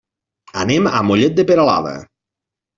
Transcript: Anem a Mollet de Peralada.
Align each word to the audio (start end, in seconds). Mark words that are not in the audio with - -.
Anem 0.61 0.89
a 1.01 1.03
Mollet 1.11 1.37
de 1.43 1.47
Peralada. 1.53 1.95